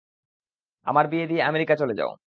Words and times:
আমার 0.87 1.05
বিয়ে 1.07 1.25
দিয়ে 1.27 1.41
আমেরিকা 1.43 1.73
চলে 1.75 1.93
যাও। 1.99 2.11